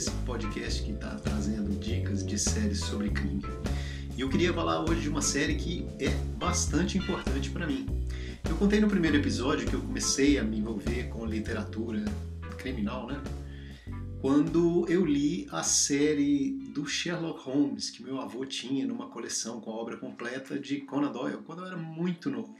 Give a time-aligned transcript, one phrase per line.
[0.00, 3.42] esse podcast que tá trazendo dicas de séries sobre crime.
[4.16, 6.08] E eu queria falar hoje de uma série que é
[6.38, 7.86] bastante importante para mim.
[8.48, 12.02] Eu contei no primeiro episódio que eu comecei a me envolver com literatura
[12.56, 13.22] criminal, né?
[14.22, 19.70] Quando eu li a série do Sherlock Holmes, que meu avô tinha numa coleção com
[19.70, 22.56] a obra completa de Conan Doyle, quando eu era muito novo.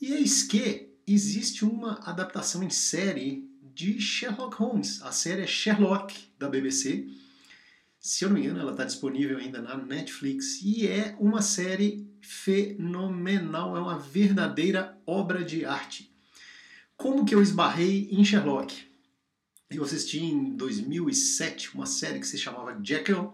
[0.00, 5.02] E eis que existe uma adaptação em série de Sherlock Holmes.
[5.02, 7.08] A série é Sherlock, da BBC.
[7.98, 10.60] Se eu não me engano, ela está disponível ainda na Netflix.
[10.62, 16.12] E é uma série fenomenal, é uma verdadeira obra de arte.
[16.96, 18.86] Como que eu esbarrei em Sherlock?
[19.70, 23.32] Eu assisti em 2007 uma série que se chamava Jekyll,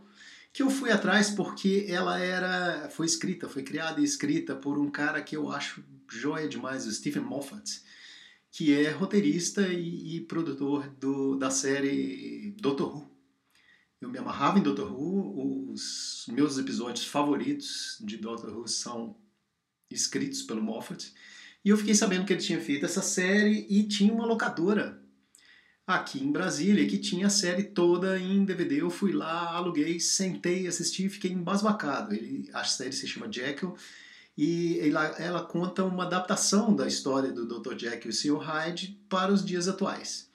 [0.52, 4.90] que eu fui atrás porque ela era foi escrita, foi criada e escrita por um
[4.90, 7.82] cara que eu acho joia demais, o Stephen Moffat,
[8.50, 13.18] que é roteirista e, e produtor do, da série Doctor Who.
[14.00, 19.16] Eu me amarrava em Doctor Who, os meus episódios favoritos de Doctor Who são
[19.90, 21.12] escritos pelo Moffat,
[21.64, 25.02] e eu fiquei sabendo que ele tinha feito essa série e tinha uma locadora
[25.86, 28.82] aqui em Brasília, que tinha a série toda em DVD.
[28.82, 32.14] Eu fui lá, aluguei, sentei, assisti e fiquei embasbacado.
[32.14, 33.74] Ele, a série se chama Jekyll
[34.40, 37.76] e ela, ela conta uma adaptação da história do Dr.
[37.76, 38.38] Jekyll e Sr.
[38.38, 40.30] Hyde para os dias atuais.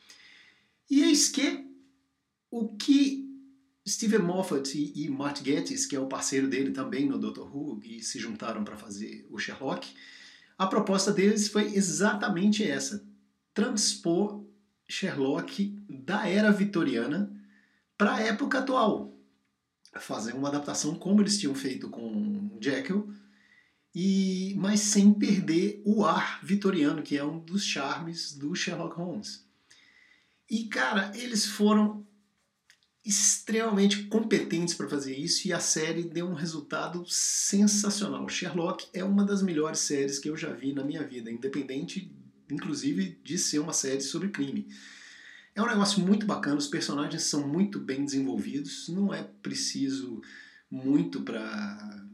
[0.91, 1.65] E eis que
[2.51, 3.25] o que
[3.87, 7.43] Steven Moffat e, e Matt Gettis, que é o parceiro dele também no Dr.
[7.43, 9.95] Who, e se juntaram para fazer o Sherlock,
[10.57, 13.07] a proposta deles foi exatamente essa:
[13.53, 14.43] transpor
[14.85, 17.33] Sherlock da era vitoriana
[17.97, 19.17] para a época atual.
[19.97, 23.07] Fazer uma adaptação como eles tinham feito com Jekyll,
[23.93, 29.45] e mas sem perder o ar vitoriano, que é um dos charmes do Sherlock Holmes.
[30.49, 32.05] E cara, eles foram
[33.05, 38.27] extremamente competentes para fazer isso e a série deu um resultado sensacional.
[38.29, 42.15] Sherlock é uma das melhores séries que eu já vi na minha vida, independente
[42.49, 44.67] inclusive de ser uma série sobre crime.
[45.55, 50.21] É um negócio muito bacana, os personagens são muito bem desenvolvidos, não é preciso
[50.69, 52.07] muito para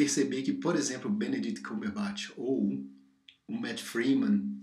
[0.00, 2.82] perceber que, por exemplo, Benedict Cumberbatch ou
[3.46, 4.58] o Matt Freeman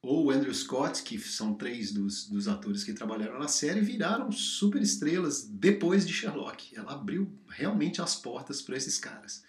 [0.00, 4.32] ou o Andrew Scott, que são três dos, dos atores que trabalharam na série, viraram
[4.32, 6.74] super estrelas depois de Sherlock.
[6.74, 9.44] Ela abriu realmente as portas para esses caras.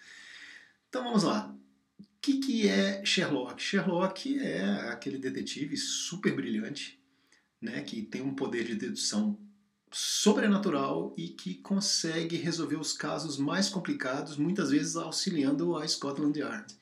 [0.90, 1.50] Então vamos lá.
[1.98, 3.62] O que, que é Sherlock?
[3.62, 7.00] Sherlock é aquele detetive super brilhante,
[7.58, 9.38] né, que tem um poder de dedução
[9.90, 16.74] sobrenatural e que consegue resolver os casos mais complicados, muitas vezes auxiliando a Scotland Yard.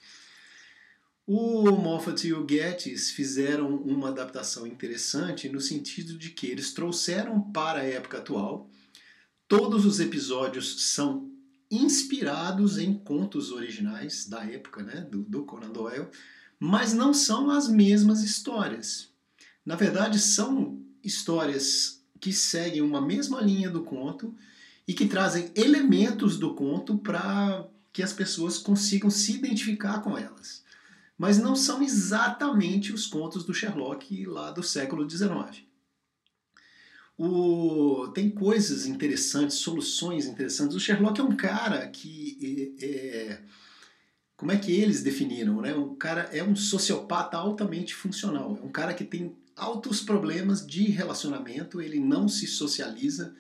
[1.27, 7.41] O Moffat e o Gettis fizeram uma adaptação interessante no sentido de que eles trouxeram
[7.41, 8.71] para a época atual.
[9.47, 11.31] Todos os episódios são
[11.71, 16.09] inspirados em contos originais da época, né, do, do Conan Doyle,
[16.59, 19.11] mas não são as mesmas histórias.
[19.65, 24.34] Na verdade, são histórias que seguem uma mesma linha do conto
[24.87, 30.62] e que trazem elementos do conto para que as pessoas consigam se identificar com elas.
[31.17, 35.65] Mas não são exatamente os contos do Sherlock lá do século XIX.
[37.19, 40.77] O, tem coisas interessantes, soluções interessantes.
[40.77, 43.41] O Sherlock é um cara que é,
[44.37, 45.75] como é que eles definiram, né?
[45.75, 48.57] O cara é um sociopata altamente funcional.
[48.62, 53.35] É um cara que tem altos problemas de relacionamento, ele não se socializa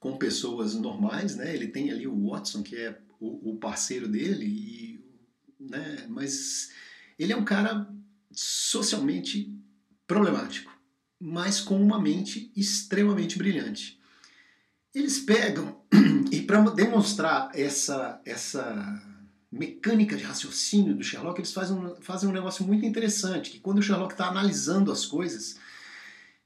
[0.00, 1.54] com pessoas normais, né?
[1.54, 5.04] Ele tem ali o Watson, que é o, o parceiro dele, e,
[5.60, 6.06] né?
[6.08, 6.70] mas
[7.18, 7.88] ele é um cara
[8.32, 9.56] socialmente
[10.06, 10.76] problemático,
[11.20, 14.00] mas com uma mente extremamente brilhante.
[14.94, 15.80] Eles pegam,
[16.32, 19.11] e para demonstrar essa, essa
[19.52, 23.78] mecânica de raciocínio do Sherlock, eles fazem um, fazem um negócio muito interessante, que quando
[23.78, 25.56] o Sherlock está analisando as coisas,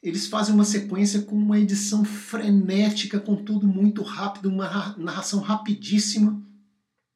[0.03, 6.43] eles fazem uma sequência com uma edição frenética, com tudo muito rápido, uma narração rapidíssima,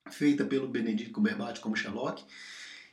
[0.09, 2.25] feita pelo Benedict Cumberbatch como Sherlock,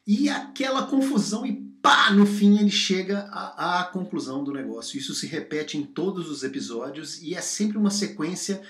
[0.05, 4.97] e aquela confusão e pá, no fim ele chega à, à conclusão do negócio.
[4.97, 8.61] Isso se repete em todos os episódios e é sempre uma sequência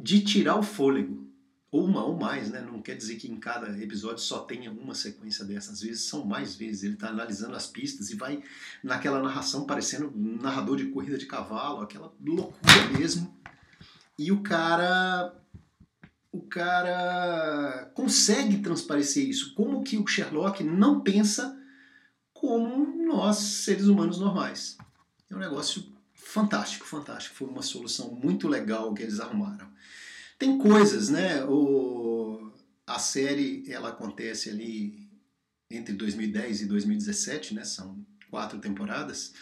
[0.00, 1.33] de tirar o fôlego
[1.74, 2.60] ou uma ou mais, né?
[2.60, 6.24] Não quer dizer que em cada episódio só tenha uma sequência dessas, às vezes são
[6.24, 6.84] mais vezes.
[6.84, 8.40] Ele está analisando as pistas e vai
[8.80, 13.36] naquela narração parecendo um narrador de corrida de cavalo, aquela loucura mesmo.
[14.16, 15.34] E o cara
[16.30, 19.52] o cara consegue transparecer isso.
[19.54, 21.58] Como que o Sherlock não pensa
[22.32, 24.78] como nós, seres humanos normais.
[25.28, 27.34] É um negócio fantástico, fantástico.
[27.34, 29.74] Foi uma solução muito legal que eles arrumaram.
[30.38, 31.44] Tem coisas, né?
[31.44, 32.50] O,
[32.86, 35.08] a série ela acontece ali
[35.70, 37.64] entre 2010 e 2017, né?
[37.64, 39.32] São quatro temporadas.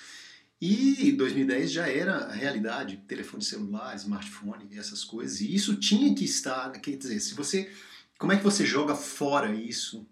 [0.64, 5.40] E 2010 já era a realidade, telefone celular, smartphone essas coisas.
[5.40, 7.68] E isso tinha que estar, quer dizer, se você,
[8.16, 10.06] como é que você joga fora isso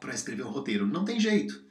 [0.00, 0.84] para escrever um roteiro?
[0.84, 1.64] Não tem jeito.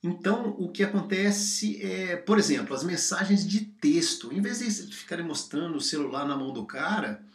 [0.00, 4.32] Então, o que acontece é, por exemplo, as mensagens de texto.
[4.32, 7.26] Em vez de ficarem mostrando o celular na mão do cara,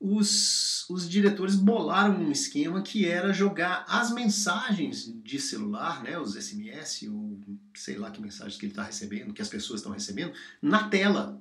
[0.00, 6.34] os, os diretores bolaram um esquema que era jogar as mensagens de celular, né, os
[6.34, 7.38] SMS, ou
[7.74, 10.32] sei lá que mensagens que ele está recebendo, que as pessoas estão recebendo,
[10.62, 11.38] na tela.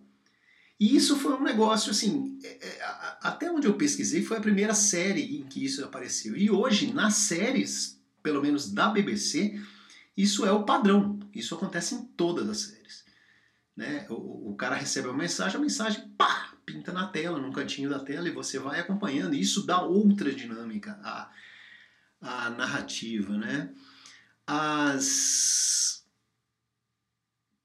[0.78, 2.82] E isso foi um negócio assim, é, é,
[3.22, 6.36] até onde eu pesquisei, foi a primeira série em que isso apareceu.
[6.36, 9.58] E hoje, nas séries, pelo menos da BBC,
[10.18, 11.18] isso é o padrão.
[11.34, 13.06] Isso acontece em todas as séries.
[13.76, 14.06] Né?
[14.10, 18.00] O, o cara recebe uma mensagem, a mensagem pá, pinta na tela, num cantinho da
[18.00, 19.34] tela, e você vai acompanhando.
[19.34, 21.32] E isso dá outra dinâmica à,
[22.22, 23.36] à narrativa.
[23.36, 23.74] Né?
[24.46, 26.06] As...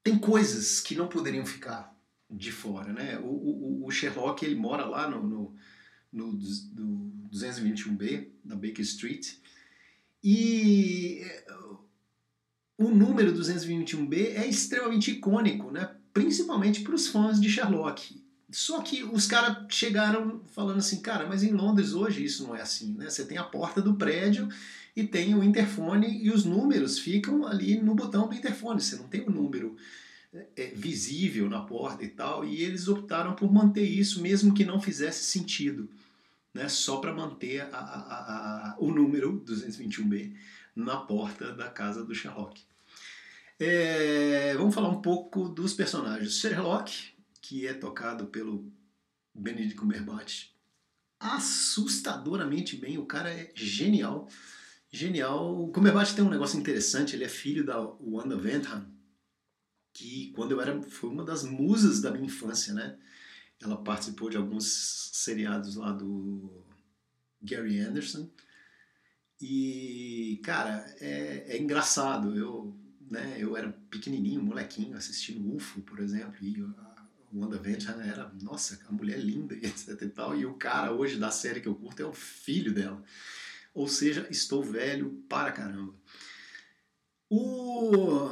[0.03, 1.95] Tem coisas que não poderiam ficar
[2.29, 2.91] de fora.
[2.91, 3.19] Né?
[3.19, 5.55] O, o, o Sherlock ele mora lá no, no,
[6.11, 9.35] no, no 221B, da Baker Street,
[10.23, 11.21] e
[12.77, 15.95] o número 221B é extremamente icônico, né?
[16.11, 18.24] principalmente para os fãs de Sherlock.
[18.55, 22.61] Só que os caras chegaram falando assim, cara, mas em Londres hoje isso não é
[22.61, 23.09] assim, né?
[23.09, 24.47] Você tem a porta do prédio
[24.95, 28.79] e tem o interfone e os números ficam ali no botão do interfone.
[28.79, 29.75] Você não tem o um número
[30.33, 32.45] é, é, visível na porta e tal.
[32.45, 35.89] E eles optaram por manter isso, mesmo que não fizesse sentido,
[36.53, 36.69] né?
[36.69, 40.33] Só para manter a, a, a, o número 221B
[40.73, 42.61] na porta da casa do Sherlock.
[43.59, 46.39] É, vamos falar um pouco dos personagens.
[46.39, 47.14] Sherlock,
[47.45, 48.73] que é tocado pelo
[49.31, 50.47] Benedict Cumberbatch,
[51.19, 52.97] assustadoramente bem.
[52.97, 54.27] O cara é genial,
[54.91, 55.63] genial.
[55.63, 57.15] O Cumberbatch tem um negócio interessante.
[57.15, 58.87] Ele é filho da Wanda Ventham,
[59.93, 62.97] que quando eu era foi uma das musas da minha infância, né?
[63.61, 66.63] Ela participou de alguns seriados lá do
[67.39, 68.27] Gary Anderson.
[69.39, 72.35] E, cara, é, é engraçado.
[72.35, 72.75] Eu,
[73.07, 76.94] né, eu era pequenininho, molequinho, assistindo UFO, por exemplo, e a
[77.35, 80.35] Wanda Venture era, nossa, a mulher linda e etc e tal.
[80.35, 83.03] E o cara hoje da série que eu curto é o filho dela.
[83.73, 85.93] Ou seja, estou velho para caramba.
[87.29, 88.29] O,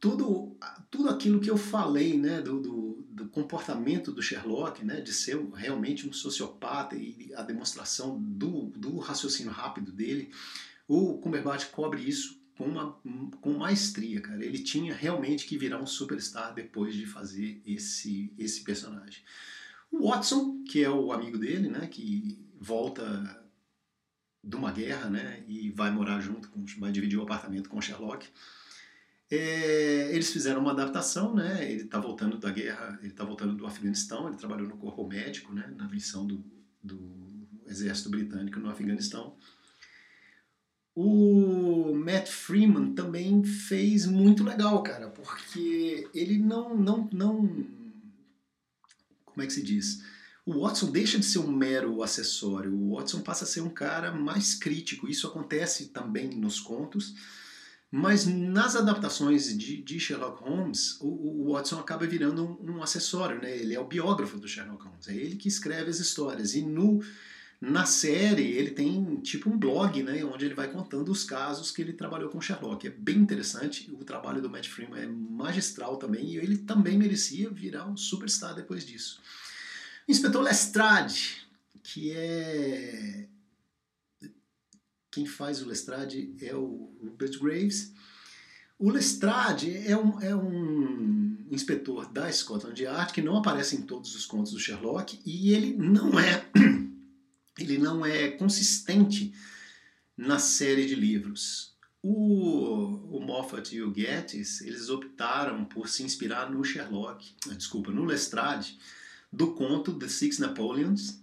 [0.00, 0.56] tudo,
[0.90, 5.36] tudo aquilo que eu falei né, do, do, do, comportamento do Sherlock, né, de ser
[5.54, 10.30] realmente um sociopata e a demonstração do, do raciocínio rápido dele,
[10.88, 12.92] o Cumberbatch cobre isso com, uma,
[13.40, 14.44] com maestria, cara.
[14.44, 19.22] Ele tinha realmente que virar um superstar depois de fazer esse, esse personagem.
[19.90, 23.44] O Watson, que é o amigo dele, né, que volta
[24.42, 27.82] de uma guerra, né, e vai morar junto, com, vai dividir o apartamento com o
[27.82, 28.26] Sherlock.
[29.30, 31.68] É, eles fizeram uma adaptação, né?
[31.68, 35.52] Ele está voltando da guerra, ele está voltando do Afeganistão, ele trabalhou no corpo médico,
[35.52, 35.66] né?
[35.76, 36.44] Na missão do,
[36.80, 39.36] do exército britânico no Afeganistão.
[40.96, 47.46] O Matt Freeman também fez muito legal, cara, porque ele não, não, não,
[49.24, 50.02] como é que se diz?
[50.46, 52.74] O Watson deixa de ser um mero acessório.
[52.74, 55.06] O Watson passa a ser um cara mais crítico.
[55.06, 57.14] Isso acontece também nos contos
[57.90, 63.40] mas nas adaptações de, de Sherlock Holmes, o, o, Watson acaba virando um, um, acessório,
[63.40, 63.56] né?
[63.56, 66.54] Ele é o biógrafo do Sherlock Holmes, é ele que escreve as histórias.
[66.54, 67.00] E no,
[67.60, 70.24] na série ele tem tipo um blog, né?
[70.24, 72.86] Onde ele vai contando os casos que ele trabalhou com Sherlock.
[72.86, 73.90] É bem interessante.
[73.92, 78.54] O trabalho do Matt Freeman é magistral também e ele também merecia virar um superstar
[78.54, 79.20] depois disso.
[80.06, 81.46] O Inspetor Lestrade,
[81.82, 83.26] que é
[85.16, 87.94] quem faz o Lestrade é o Rupert Graves.
[88.78, 94.14] O Lestrade é um, é um inspetor da Scotland Yard que não aparece em todos
[94.14, 96.44] os contos do Sherlock e ele não é
[97.58, 99.34] ele não é consistente
[100.16, 101.74] na série de livros.
[102.02, 108.04] O, o Moffat e o Gettis eles optaram por se inspirar no Sherlock, desculpa, no
[108.04, 108.78] Lestrade,
[109.32, 111.20] do conto The Six Napoleons,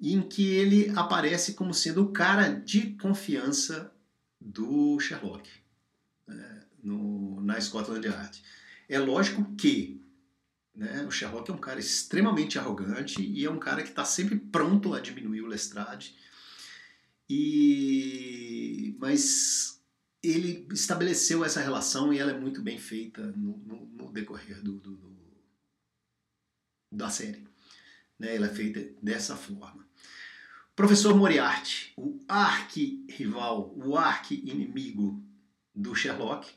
[0.00, 3.92] em que ele aparece como sendo o cara de confiança
[4.40, 5.48] do Sherlock
[6.26, 8.42] né, no, na Scotland Yard.
[8.88, 9.99] É lógico que
[10.80, 14.38] né, o Sherlock é um cara extremamente arrogante e é um cara que está sempre
[14.38, 16.16] pronto a diminuir o Lestrade.
[17.28, 19.78] E, mas
[20.22, 24.80] ele estabeleceu essa relação e ela é muito bem feita no, no, no decorrer do,
[24.80, 25.16] do, do,
[26.90, 27.46] da série.
[28.18, 28.36] Né?
[28.36, 29.86] Ela é feita dessa forma.
[30.74, 35.22] Professor Moriarty, o arqui-rival, o arqui-inimigo
[35.74, 36.50] do Sherlock,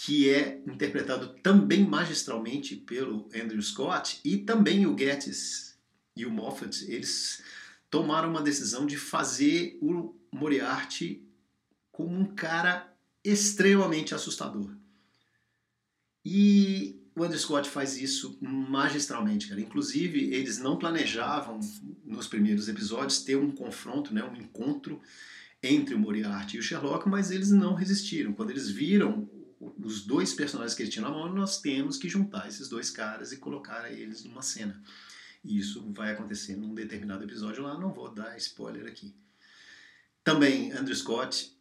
[0.00, 5.76] que é interpretado também magistralmente pelo Andrew Scott e também o Gettis
[6.14, 7.42] e o Moffat, eles
[7.90, 11.26] tomaram uma decisão de fazer o Moriarty
[11.90, 14.70] como um cara extremamente assustador.
[16.24, 19.60] E o Andrew Scott faz isso magistralmente, cara.
[19.60, 21.58] Inclusive, eles não planejavam
[22.04, 25.02] nos primeiros episódios ter um confronto, né, um encontro
[25.60, 28.32] entre o Moriarty e o Sherlock, mas eles não resistiram.
[28.32, 29.28] Quando eles viram
[29.60, 33.32] os dois personagens que ele tinha na mão, nós temos que juntar esses dois caras
[33.32, 34.80] e colocar eles numa cena.
[35.44, 39.14] E isso vai acontecer num determinado episódio lá, não vou dar spoiler aqui.
[40.22, 41.56] Também Andrew Scott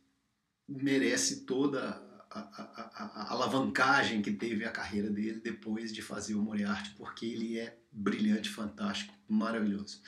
[0.68, 6.36] merece toda a, a, a, a, alavancagem que teve a carreira dele depois de fazer
[6.36, 10.02] o Moriarty, porque ele é brilhante, fantástico, maravilhoso.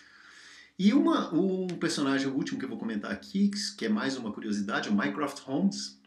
[0.78, 4.90] E uma, um personagem, último que eu vou comentar aqui, que é mais uma curiosidade,
[4.90, 5.99] o Mycroft Holmes,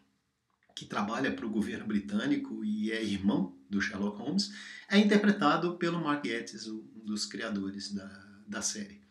[0.75, 4.53] que trabalha para o governo britânico e é irmão do Sherlock Holmes,
[4.89, 8.07] é interpretado pelo Mark Gatiss, um dos criadores da,
[8.47, 9.03] da série.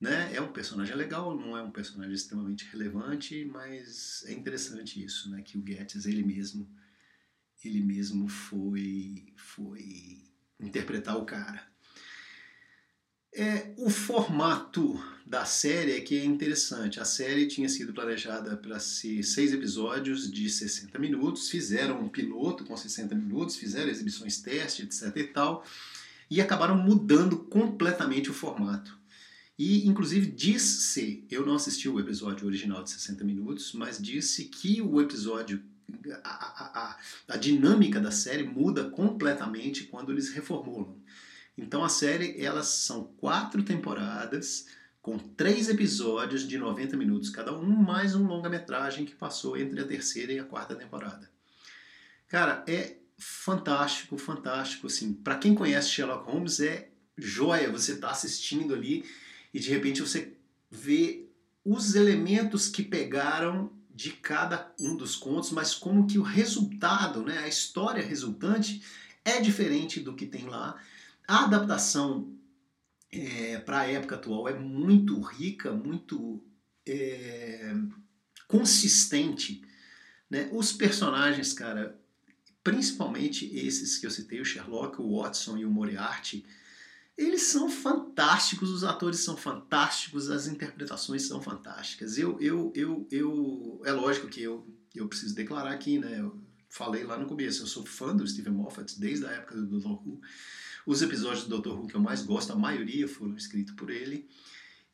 [0.00, 0.34] Né?
[0.34, 5.42] É um personagem legal, não é um personagem extremamente relevante, mas é interessante isso, né?
[5.42, 6.68] que o Gatiss ele mesmo
[7.64, 10.24] ele mesmo foi foi
[10.58, 11.71] interpretar o cara.
[13.34, 17.00] É, o formato da série é que é interessante.
[17.00, 22.64] A série tinha sido planejada para ser seis episódios de 60 minutos, fizeram um piloto
[22.64, 25.64] com 60 minutos, fizeram exibições teste, etc e tal,
[26.30, 29.00] e acabaram mudando completamente o formato.
[29.58, 34.82] E, inclusive, disse, eu não assisti o episódio original de 60 minutos, mas disse que
[34.82, 35.62] o episódio,
[36.22, 36.98] a, a, a,
[37.28, 41.00] a dinâmica da série muda completamente quando eles reformulam.
[41.56, 44.66] Então a série, elas são quatro temporadas
[45.02, 49.86] com três episódios de 90 minutos cada um, mais um longa-metragem que passou entre a
[49.86, 51.28] terceira e a quarta temporada.
[52.28, 55.12] Cara, é fantástico, fantástico, assim.
[55.12, 59.04] Para quem conhece Sherlock Holmes é joia você tá assistindo ali
[59.52, 60.32] e de repente você
[60.70, 61.26] vê
[61.64, 67.38] os elementos que pegaram de cada um dos contos, mas como que o resultado, né,
[67.38, 68.82] a história resultante
[69.24, 70.80] é diferente do que tem lá
[71.26, 72.36] a adaptação
[73.10, 76.42] é, para a época atual é muito rica, muito
[76.86, 77.74] é,
[78.48, 79.62] consistente.
[80.30, 80.48] Né?
[80.52, 82.00] Os personagens, cara,
[82.64, 86.44] principalmente esses que eu citei, o Sherlock, o Watson e o Moriarty,
[87.16, 92.16] eles são fantásticos, os atores são fantásticos, as interpretações são fantásticas.
[92.16, 96.20] Eu, eu, eu, eu é lógico que eu, eu preciso declarar aqui, né?
[96.20, 99.66] Eu falei lá no começo, eu sou fã do Steven Moffat desde a época do
[99.66, 100.20] Doctor Who.
[100.86, 101.70] Os episódios do Dr.
[101.70, 104.28] Who que eu mais gosto, a maioria foram escritos por ele.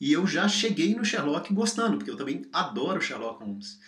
[0.00, 3.80] E eu já cheguei no Sherlock gostando, porque eu também adoro Sherlock Holmes.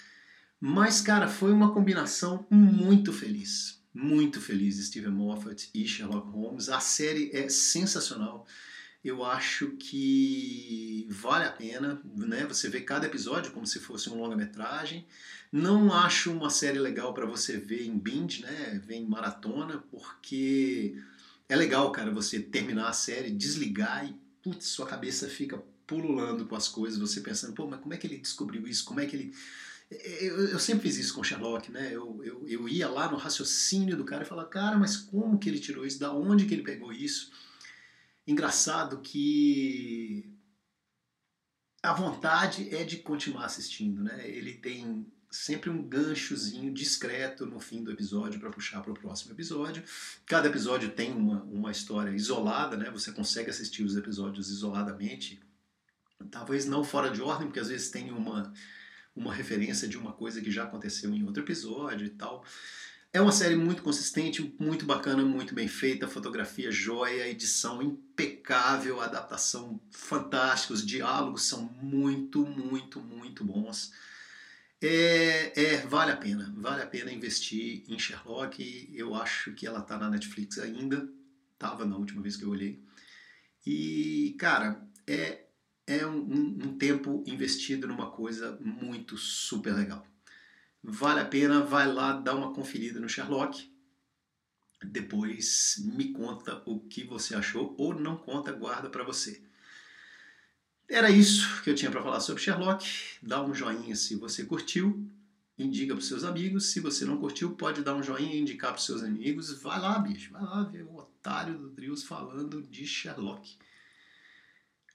[0.61, 3.80] Mas, cara, foi uma combinação muito feliz.
[3.92, 6.69] Muito feliz, Steven Moffat e Sherlock Holmes.
[6.69, 8.47] A série é sensacional.
[9.02, 12.45] Eu acho que vale a pena, né?
[12.47, 15.07] Você vê cada episódio como se fosse um longa-metragem.
[15.50, 18.80] Não acho uma série legal para você ver em binge, né?
[18.85, 20.95] Ver em maratona, porque
[21.50, 26.54] é legal, cara, você terminar a série, desligar e, putz, sua cabeça fica pululando com
[26.54, 28.85] as coisas, você pensando, pô, mas como é que ele descobriu isso?
[28.85, 29.35] Como é que ele.
[29.90, 31.88] Eu, eu sempre fiz isso com Sherlock, né?
[31.92, 35.49] Eu, eu, eu ia lá no raciocínio do cara e falava, cara, mas como que
[35.49, 35.99] ele tirou isso?
[35.99, 37.33] Da onde que ele pegou isso?
[38.25, 40.33] Engraçado que
[41.83, 44.25] a vontade é de continuar assistindo, né?
[44.25, 49.32] Ele tem sempre um ganchozinho discreto no fim do episódio para puxar para o próximo
[49.32, 49.82] episódio.
[50.26, 52.90] Cada episódio tem uma, uma história isolada, né?
[52.90, 55.40] Você consegue assistir os episódios isoladamente.
[56.30, 58.52] Talvez não fora de ordem, porque às vezes tem uma,
[59.14, 62.44] uma referência de uma coisa que já aconteceu em outro episódio e tal.
[63.12, 69.80] É uma série muito consistente, muito bacana, muito bem feita, fotografia joia, edição impecável, adaptação
[69.90, 73.92] fantástica, os diálogos são muito, muito, muito bons.
[74.82, 78.90] É, é, vale a pena, vale a pena investir em Sherlock.
[78.94, 81.06] Eu acho que ela tá na Netflix ainda,
[81.58, 82.82] tava na última vez que eu olhei.
[83.66, 85.44] E, cara, é,
[85.87, 90.06] é um, um tempo investido numa coisa muito super legal.
[90.82, 93.70] Vale a pena, vai lá dar uma conferida no Sherlock.
[94.82, 99.42] Depois me conta o que você achou ou não conta, guarda para você.
[100.90, 102.85] Era isso que eu tinha para falar sobre Sherlock.
[103.23, 105.09] Dá um joinha se você curtiu
[105.62, 106.73] indica para seus amigos.
[106.73, 109.52] Se você não curtiu, pode dar um joinha e indicar para seus amigos.
[109.62, 113.59] Vai lá, bicho, vai lá ver o otário do Drius falando de Sherlock.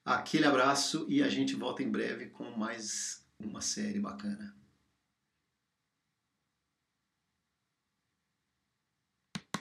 [0.03, 4.55] Aquele abraço e a gente volta em breve com mais uma série bacana.